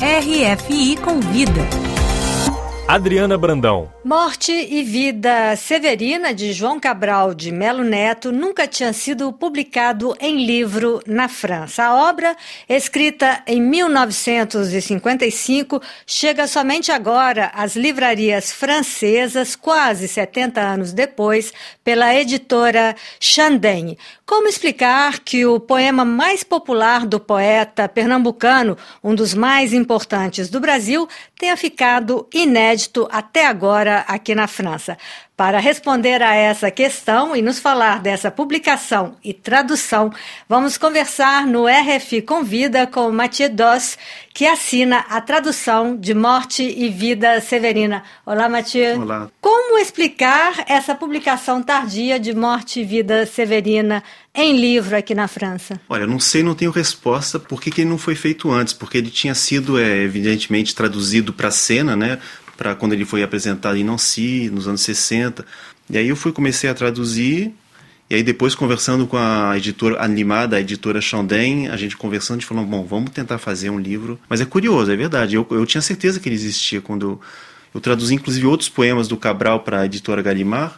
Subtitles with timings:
[0.00, 1.97] RFI Convida.
[2.88, 3.92] Adriana Brandão.
[4.02, 10.46] Morte e Vida Severina, de João Cabral de Melo Neto, nunca tinha sido publicado em
[10.46, 11.84] livro na França.
[11.84, 12.34] A obra,
[12.66, 21.52] escrita em 1955, chega somente agora às livrarias francesas, quase 70 anos depois,
[21.84, 23.98] pela editora Chandem.
[24.24, 30.58] Como explicar que o poema mais popular do poeta pernambucano, um dos mais importantes do
[30.58, 31.06] Brasil,
[31.38, 32.77] tenha ficado inédito
[33.10, 34.96] até agora aqui na França.
[35.38, 40.12] Para responder a essa questão e nos falar dessa publicação e tradução,
[40.48, 43.96] vamos conversar no RFI Convida com Mathieu Doss,
[44.34, 48.02] que assina a tradução de Morte e Vida Severina.
[48.26, 49.00] Olá, Mathieu.
[49.00, 49.30] Olá.
[49.40, 54.02] Como explicar essa publicação tardia de Morte e Vida Severina
[54.34, 55.80] em livro aqui na França?
[55.88, 58.98] Olha, não sei, não tenho resposta por que, que ele não foi feito antes, porque
[58.98, 62.18] ele tinha sido, é, evidentemente, traduzido para a cena, né?
[62.58, 65.46] Para quando ele foi apresentado em Nancy, nos anos 60.
[65.88, 67.54] E aí eu fui comecei a traduzir,
[68.10, 72.40] e aí depois conversando com a editora animada, a editora Chandem, a gente conversando, a
[72.40, 74.18] gente falou, bom, vamos tentar fazer um livro.
[74.28, 77.20] Mas é curioso, é verdade, eu, eu tinha certeza que ele existia quando eu,
[77.76, 80.74] eu traduzi inclusive outros poemas do Cabral para a editora Gallimard,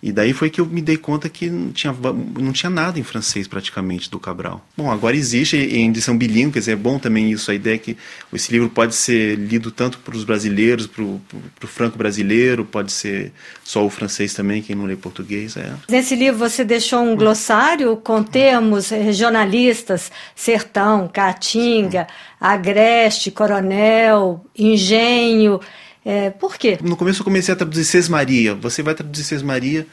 [0.00, 1.94] e daí foi que eu me dei conta que não tinha,
[2.38, 4.64] não tinha nada em francês praticamente do Cabral.
[4.76, 7.78] Bom, agora existe em edição bilíngue, quer dizer, é bom também isso, a ideia é
[7.78, 7.96] que
[8.32, 11.20] esse livro pode ser lido tanto para os brasileiros, para o
[11.66, 13.32] franco-brasileiro, pode ser
[13.64, 15.56] só o francês também, quem não lê português.
[15.56, 15.72] É.
[15.88, 22.06] Nesse livro você deixou um glossário com termos regionalistas, sertão, caatinga,
[22.40, 25.60] agreste, coronel, engenho...
[26.08, 26.78] É, por quê?
[26.82, 28.54] No começo eu comecei a traduzir Sesmaria.
[28.54, 29.86] Você vai traduzir Sesmaria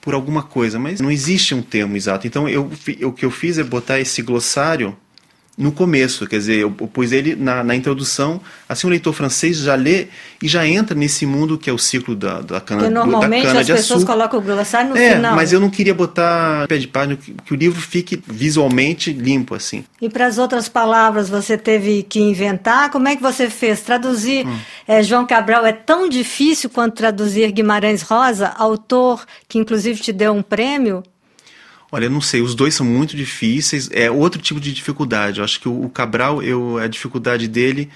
[0.00, 2.28] por alguma coisa, mas não existe um termo exato.
[2.28, 2.70] Então eu,
[3.02, 4.96] o que eu fiz é botar esse glossário
[5.58, 9.74] no começo, quer dizer, eu, pus ele na, na, introdução, assim o leitor francês já
[9.74, 10.06] lê
[10.40, 13.48] e já entra nesse mundo que é o ciclo da, da cana, Porque normalmente da
[13.48, 14.12] cana as pessoas açúcar.
[14.12, 15.34] colocam o glossário no é, final.
[15.34, 19.56] mas eu não queria botar pé de página, que, que o livro fique visualmente limpo,
[19.56, 19.84] assim.
[20.00, 23.80] E para as outras palavras você teve que inventar, como é que você fez?
[23.80, 24.56] Traduzir hum.
[24.88, 30.32] É, João Cabral é tão difícil quanto traduzir Guimarães Rosa, autor que inclusive te deu
[30.32, 31.02] um prêmio?
[31.92, 35.40] Olha, eu não sei, os dois são muito difíceis, é outro tipo de dificuldade.
[35.40, 37.90] Eu acho que o, o Cabral, eu, a dificuldade dele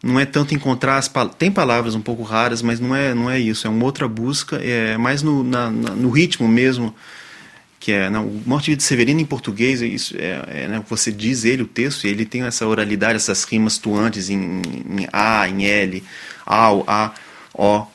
[0.00, 3.28] não é tanto encontrar as palavras, tem palavras um pouco raras, mas não é, não
[3.28, 6.94] é isso, é uma outra busca, é mais no, na, no ritmo mesmo,
[7.80, 11.44] que é não, o Morte de Severino em português, isso é, é né, você diz
[11.44, 15.64] ele o texto, e ele tem essa oralidade, essas rimas tuantes em, em A, em
[15.64, 16.02] L,
[16.44, 17.14] ao, A,
[17.54, 17.86] O,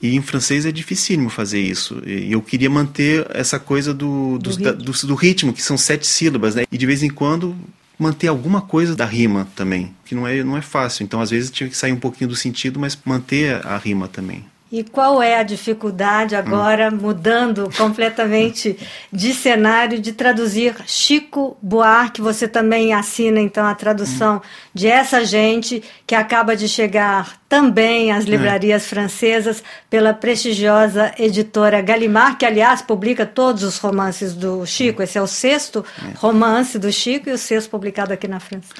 [0.00, 2.02] e em francês é dificílimo fazer isso.
[2.06, 4.64] E eu queria manter essa coisa do, do, do, ritmo.
[4.64, 6.64] Da, do, do ritmo, que são sete sílabas, né?
[6.70, 7.56] E de vez em quando
[7.98, 11.02] manter alguma coisa da rima também, que não é, não é fácil.
[11.02, 14.44] Então, às vezes, tinha que sair um pouquinho do sentido, mas manter a rima também.
[14.70, 16.98] E qual é a dificuldade agora, hum.
[17.00, 18.76] mudando completamente
[19.12, 22.20] de cenário, de traduzir Chico Buarque?
[22.20, 24.40] Você também assina então a tradução hum.
[24.74, 28.28] de essa gente que acaba de chegar também às é.
[28.28, 35.00] livrarias francesas pela prestigiosa editora Gallimard, que aliás publica todos os romances do Chico.
[35.00, 36.18] Esse é o sexto é.
[36.18, 38.74] romance do Chico e o sexto publicado aqui na França.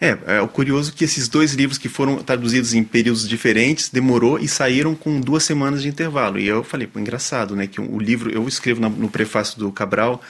[0.00, 4.38] É, é o curioso que esses dois livros que foram traduzidos em períodos diferentes demorou
[4.38, 6.38] e saíram com duas semanas de intervalo.
[6.38, 7.66] E eu falei, pô, engraçado, né?
[7.66, 10.20] Que o livro, eu escrevo no prefácio do Cabral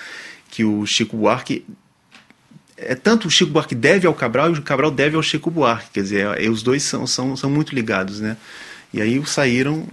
[0.50, 1.65] que o Chico Buarque
[2.77, 5.91] é tanto o Chico Buarque deve ao Cabral e o Cabral deve ao Chico Buarque,
[5.94, 8.37] quer dizer, é, os dois são, são, são muito ligados, né?
[8.95, 9.87] E aí saíram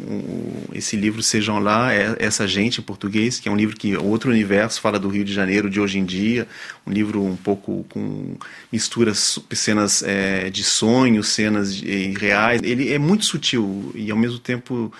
[0.73, 4.29] esse livro Sejam Lá, é, Essa Gente, em português, que é um livro que outro
[4.29, 6.47] universo fala do Rio de Janeiro de hoje em dia,
[6.85, 8.35] um livro um pouco com
[8.71, 12.61] misturas, cenas é, de sonhos, cenas de, reais.
[12.63, 14.93] Ele é muito sutil e ao mesmo tempo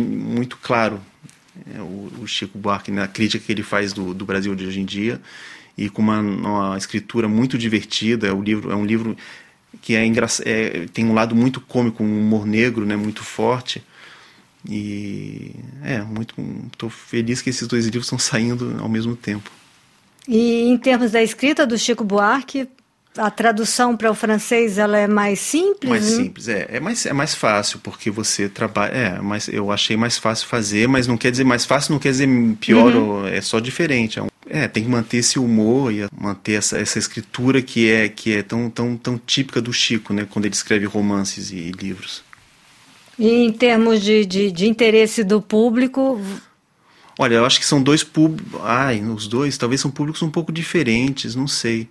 [0.00, 1.00] muito claro,
[1.74, 4.84] é, o, Chico Buarque, na crítica que ele faz do, do Brasil de hoje em
[4.84, 5.20] dia,
[5.76, 8.34] e com uma, uma escritura muito divertida.
[8.34, 9.16] O livro é um livro
[9.80, 10.26] que é, engra...
[10.44, 13.82] É, tem um lado muito cômico, um humor negro, né, muito forte.
[14.68, 16.34] E é muito,
[16.72, 19.50] estou feliz que esses dois livros estão saindo ao mesmo tempo.
[20.26, 22.68] E em termos da escrita do Chico Buarque,
[23.16, 25.88] a tradução para o francês ela é mais simples?
[25.88, 26.24] Mais né?
[26.24, 30.18] simples, é, é mais é mais fácil porque você trabalha, é, mas eu achei mais
[30.18, 32.28] fácil fazer, mas não quer dizer mais fácil, não quer dizer
[32.60, 33.26] pior, uhum.
[33.26, 34.18] é só diferente.
[34.18, 38.08] É um é, tem que manter esse humor e manter essa, essa escritura que é
[38.08, 42.22] que é tão, tão, tão típica do Chico, né, quando ele escreve romances e livros.
[43.18, 46.20] E em termos de, de, de interesse do público,
[47.20, 48.60] Olha, eu acho que são dois públicos.
[48.62, 51.88] Ai, os dois talvez são públicos um pouco diferentes, não sei.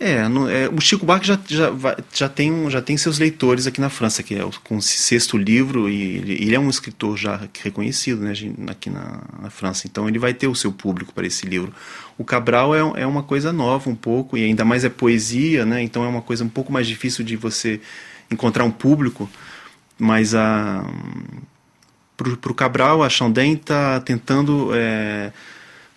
[0.00, 1.72] É, no, é, o Chico Buarque já, já,
[2.14, 5.36] já, tem, já tem seus leitores aqui na França, que é o, com o sexto
[5.36, 8.32] livro, e ele, ele, é um escritor já reconhecido né,
[8.68, 11.74] aqui na, na, França, então ele vai ter o seu público para esse livro.
[12.16, 15.82] O Cabral é, é uma coisa nova um pouco, e ainda mais é poesia, né,
[15.82, 17.80] então é uma coisa um pouco mais difícil de você
[18.30, 19.28] encontrar um público,
[19.98, 20.84] mas a
[22.16, 25.32] para o Cabral, a Chandem está tentando é,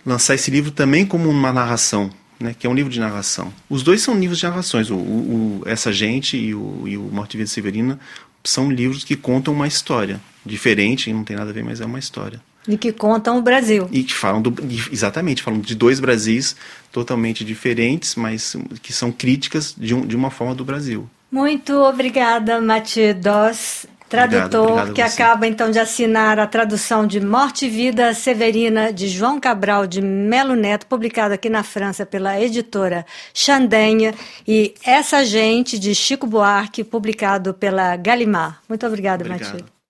[0.05, 2.11] lançar esse livro também como uma narração,
[2.43, 3.53] né, que é um livro de narração.
[3.69, 4.89] Os dois são livros de narrações.
[4.89, 7.99] O, o, Essa Gente e o, e o Morte e Vida Severina
[8.43, 11.99] são livros que contam uma história diferente, não tem nada a ver, mas é uma
[11.99, 12.41] história.
[12.67, 13.87] E que contam o Brasil.
[13.91, 14.53] E que falam do,
[14.91, 16.55] exatamente, falam de dois Brasis
[16.91, 21.09] totalmente diferentes, mas que são críticas de, um, de uma forma do Brasil.
[21.31, 27.21] Muito obrigada, Mathieu Doss tradutor, obrigado, obrigado que acaba então de assinar a tradução de
[27.21, 32.39] Morte e Vida Severina de João Cabral de Melo Neto, publicado aqui na França pela
[32.39, 34.13] editora Chandenha,
[34.45, 38.57] e Essa Gente de Chico Buarque, publicado pela Gallimard.
[38.67, 39.80] Muito obrigada, Matilde.